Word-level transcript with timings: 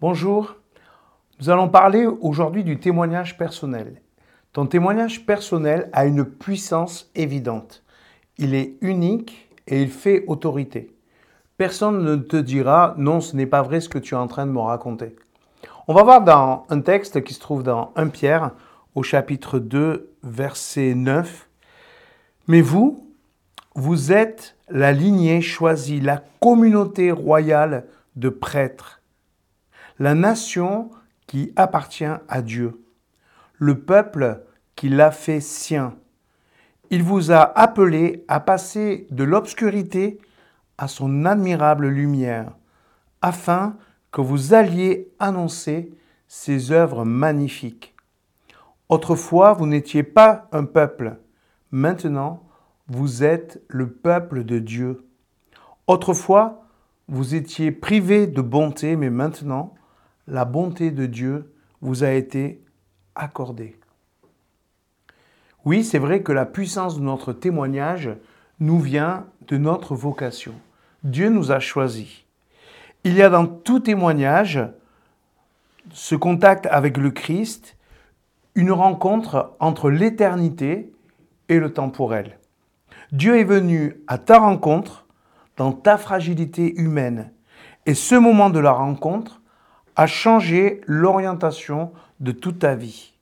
Bonjour, 0.00 0.54
nous 1.40 1.50
allons 1.50 1.68
parler 1.68 2.06
aujourd'hui 2.06 2.62
du 2.62 2.78
témoignage 2.78 3.36
personnel. 3.36 4.00
Ton 4.52 4.66
témoignage 4.66 5.26
personnel 5.26 5.90
a 5.92 6.06
une 6.06 6.24
puissance 6.24 7.10
évidente. 7.16 7.82
Il 8.36 8.54
est 8.54 8.76
unique 8.80 9.50
et 9.66 9.82
il 9.82 9.90
fait 9.90 10.22
autorité. 10.28 10.94
Personne 11.56 12.04
ne 12.04 12.14
te 12.14 12.36
dira 12.36 12.94
non, 12.96 13.20
ce 13.20 13.34
n'est 13.34 13.46
pas 13.46 13.62
vrai 13.62 13.80
ce 13.80 13.88
que 13.88 13.98
tu 13.98 14.14
es 14.14 14.16
en 14.16 14.28
train 14.28 14.46
de 14.46 14.52
me 14.52 14.60
raconter. 14.60 15.16
On 15.88 15.94
va 15.94 16.04
voir 16.04 16.22
dans 16.22 16.64
un 16.68 16.80
texte 16.80 17.24
qui 17.24 17.34
se 17.34 17.40
trouve 17.40 17.64
dans 17.64 17.90
1 17.96 18.06
Pierre 18.06 18.52
au 18.94 19.02
chapitre 19.02 19.58
2 19.58 20.12
verset 20.22 20.94
9. 20.94 21.48
Mais 22.46 22.60
vous, 22.60 23.04
vous 23.74 24.12
êtes 24.12 24.54
la 24.68 24.92
lignée 24.92 25.40
choisie, 25.40 26.00
la 26.00 26.22
communauté 26.38 27.10
royale 27.10 27.86
de 28.14 28.28
prêtres 28.28 28.97
la 29.98 30.14
nation 30.14 30.90
qui 31.26 31.52
appartient 31.56 32.04
à 32.04 32.42
Dieu, 32.42 32.80
le 33.56 33.80
peuple 33.80 34.44
qui 34.76 34.88
l'a 34.88 35.10
fait 35.10 35.40
sien. 35.40 35.94
Il 36.90 37.02
vous 37.02 37.32
a 37.32 37.42
appelé 37.58 38.24
à 38.28 38.40
passer 38.40 39.06
de 39.10 39.24
l'obscurité 39.24 40.18
à 40.78 40.88
son 40.88 41.24
admirable 41.24 41.88
lumière, 41.88 42.52
afin 43.20 43.76
que 44.12 44.20
vous 44.20 44.54
alliez 44.54 45.10
annoncer 45.18 45.92
ses 46.28 46.70
œuvres 46.70 47.04
magnifiques. 47.04 47.94
Autrefois, 48.88 49.52
vous 49.52 49.66
n'étiez 49.66 50.02
pas 50.02 50.48
un 50.52 50.64
peuple, 50.64 51.18
maintenant, 51.70 52.44
vous 52.86 53.22
êtes 53.22 53.60
le 53.68 53.90
peuple 53.90 54.44
de 54.44 54.58
Dieu. 54.58 55.04
Autrefois, 55.86 56.64
vous 57.08 57.34
étiez 57.34 57.70
privé 57.70 58.26
de 58.26 58.40
bonté, 58.40 58.96
mais 58.96 59.10
maintenant, 59.10 59.74
la 60.28 60.44
bonté 60.44 60.90
de 60.90 61.06
Dieu 61.06 61.52
vous 61.80 62.04
a 62.04 62.10
été 62.10 62.62
accordée. 63.14 63.76
Oui, 65.64 65.82
c'est 65.82 65.98
vrai 65.98 66.22
que 66.22 66.32
la 66.32 66.46
puissance 66.46 66.98
de 66.98 67.02
notre 67.02 67.32
témoignage 67.32 68.10
nous 68.60 68.78
vient 68.78 69.26
de 69.48 69.56
notre 69.56 69.94
vocation. 69.94 70.54
Dieu 71.02 71.30
nous 71.30 71.50
a 71.50 71.58
choisis. 71.58 72.24
Il 73.04 73.14
y 73.14 73.22
a 73.22 73.30
dans 73.30 73.46
tout 73.46 73.80
témoignage 73.80 74.60
ce 75.92 76.14
contact 76.14 76.66
avec 76.66 76.96
le 76.98 77.10
Christ, 77.10 77.76
une 78.54 78.72
rencontre 78.72 79.54
entre 79.60 79.90
l'éternité 79.90 80.92
et 81.48 81.58
le 81.58 81.72
temporel. 81.72 82.38
Dieu 83.12 83.38
est 83.38 83.44
venu 83.44 83.96
à 84.06 84.18
ta 84.18 84.38
rencontre 84.38 85.06
dans 85.56 85.72
ta 85.72 85.96
fragilité 85.96 86.74
humaine. 86.78 87.32
Et 87.86 87.94
ce 87.94 88.14
moment 88.14 88.50
de 88.50 88.58
la 88.58 88.72
rencontre 88.72 89.40
a 89.98 90.06
changé 90.06 90.80
l'orientation 90.86 91.90
de 92.20 92.30
toute 92.30 92.60
ta 92.60 92.76
vie. 92.76 93.12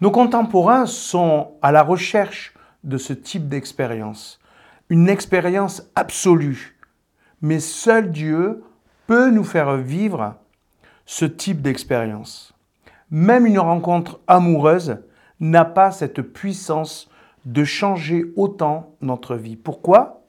Nos 0.00 0.10
contemporains 0.10 0.86
sont 0.86 1.52
à 1.62 1.70
la 1.70 1.84
recherche 1.84 2.52
de 2.82 2.98
ce 2.98 3.12
type 3.12 3.48
d'expérience, 3.48 4.40
une 4.88 5.08
expérience 5.08 5.84
absolue. 5.94 6.76
Mais 7.42 7.60
seul 7.60 8.10
Dieu 8.10 8.64
peut 9.06 9.30
nous 9.30 9.44
faire 9.44 9.76
vivre 9.76 10.34
ce 11.06 11.26
type 11.26 11.62
d'expérience. 11.62 12.52
Même 13.12 13.46
une 13.46 13.60
rencontre 13.60 14.18
amoureuse 14.26 14.98
n'a 15.38 15.64
pas 15.64 15.92
cette 15.92 16.22
puissance 16.22 17.08
de 17.44 17.62
changer 17.62 18.24
autant 18.34 18.96
notre 19.00 19.36
vie. 19.36 19.54
Pourquoi? 19.54 20.24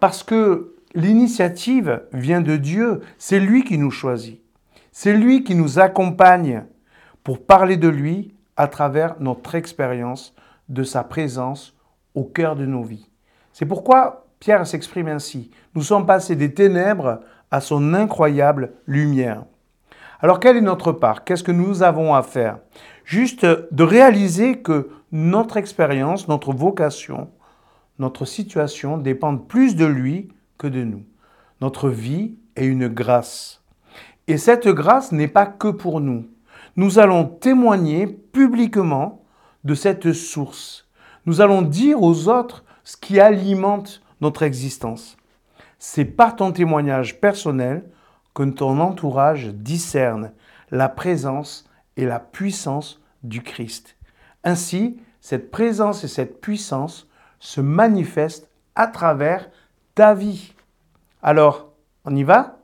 Parce 0.00 0.22
que 0.22 0.74
l'initiative 0.94 2.02
vient 2.12 2.42
de 2.42 2.56
Dieu, 2.56 3.00
c'est 3.16 3.40
lui 3.40 3.64
qui 3.64 3.78
nous 3.78 3.90
choisit. 3.90 4.42
C'est 4.98 5.12
lui 5.12 5.44
qui 5.44 5.54
nous 5.54 5.78
accompagne 5.78 6.64
pour 7.22 7.44
parler 7.44 7.76
de 7.76 7.86
lui 7.86 8.34
à 8.56 8.66
travers 8.66 9.20
notre 9.20 9.54
expérience 9.54 10.34
de 10.70 10.84
sa 10.84 11.04
présence 11.04 11.76
au 12.14 12.24
cœur 12.24 12.56
de 12.56 12.64
nos 12.64 12.82
vies. 12.82 13.10
C'est 13.52 13.66
pourquoi 13.66 14.24
Pierre 14.40 14.66
s'exprime 14.66 15.08
ainsi. 15.08 15.50
Nous 15.74 15.82
sommes 15.82 16.06
passés 16.06 16.34
des 16.34 16.54
ténèbres 16.54 17.20
à 17.50 17.60
son 17.60 17.92
incroyable 17.92 18.72
lumière. 18.86 19.44
Alors 20.20 20.40
quelle 20.40 20.56
est 20.56 20.62
notre 20.62 20.92
part? 20.92 21.24
Qu'est-ce 21.24 21.44
que 21.44 21.52
nous 21.52 21.82
avons 21.82 22.14
à 22.14 22.22
faire? 22.22 22.56
Juste 23.04 23.44
de 23.44 23.84
réaliser 23.84 24.60
que 24.62 24.88
notre 25.12 25.58
expérience, 25.58 26.26
notre 26.26 26.54
vocation, 26.54 27.28
notre 27.98 28.24
situation 28.24 28.96
dépendent 28.96 29.46
plus 29.46 29.76
de 29.76 29.84
lui 29.84 30.32
que 30.56 30.66
de 30.66 30.84
nous. 30.84 31.04
Notre 31.60 31.90
vie 31.90 32.38
est 32.56 32.64
une 32.64 32.88
grâce. 32.88 33.60
Et 34.28 34.38
cette 34.38 34.68
grâce 34.68 35.12
n'est 35.12 35.28
pas 35.28 35.46
que 35.46 35.68
pour 35.68 36.00
nous. 36.00 36.28
Nous 36.76 36.98
allons 36.98 37.24
témoigner 37.24 38.06
publiquement 38.06 39.24
de 39.64 39.74
cette 39.74 40.12
source. 40.12 40.88
Nous 41.26 41.40
allons 41.40 41.62
dire 41.62 42.02
aux 42.02 42.28
autres 42.28 42.64
ce 42.84 42.96
qui 42.96 43.20
alimente 43.20 44.02
notre 44.20 44.42
existence. 44.42 45.16
C'est 45.78 46.04
par 46.04 46.36
ton 46.36 46.52
témoignage 46.52 47.20
personnel 47.20 47.84
que 48.34 48.42
ton 48.44 48.80
entourage 48.80 49.48
discerne 49.48 50.32
la 50.70 50.88
présence 50.88 51.68
et 51.96 52.04
la 52.04 52.20
puissance 52.20 53.00
du 53.22 53.42
Christ. 53.42 53.96
Ainsi, 54.44 55.00
cette 55.20 55.50
présence 55.50 56.04
et 56.04 56.08
cette 56.08 56.40
puissance 56.40 57.08
se 57.38 57.60
manifestent 57.60 58.50
à 58.74 58.86
travers 58.86 59.50
ta 59.94 60.14
vie. 60.14 60.54
Alors, 61.22 61.72
on 62.04 62.14
y 62.14 62.22
va? 62.22 62.55